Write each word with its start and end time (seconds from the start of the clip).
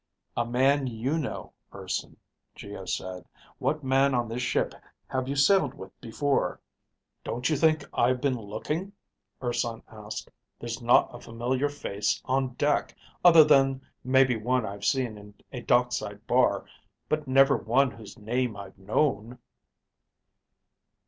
"A 0.35 0.47
man 0.47 0.87
you 0.87 1.19
know, 1.19 1.53
Urson," 1.71 2.17
Geo 2.55 2.85
said. 2.85 3.23
"What 3.59 3.83
man 3.83 4.15
on 4.15 4.27
this 4.27 4.41
ship 4.41 4.73
have 5.05 5.27
you 5.27 5.35
sailed 5.35 5.75
with 5.75 5.91
before?" 6.01 6.59
"Don't 7.23 7.47
you 7.51 7.55
think 7.55 7.83
I've 7.93 8.19
been 8.19 8.35
looking?" 8.35 8.93
Urson 9.43 9.83
asked. 9.87 10.31
"There's 10.57 10.81
not 10.81 11.13
a 11.13 11.19
familiar 11.21 11.69
face 11.69 12.19
on 12.25 12.55
deck, 12.55 12.95
other 13.23 13.43
than 13.43 13.79
maybe 14.03 14.35
one 14.35 14.65
I've 14.65 14.85
seen 14.85 15.19
in 15.19 15.35
a 15.53 15.61
dockside 15.61 16.25
bar, 16.25 16.65
but 17.07 17.27
never 17.27 17.55
one 17.55 17.91
whose 17.91 18.17
name 18.17 18.57
I've 18.57 18.79
known." 18.79 19.37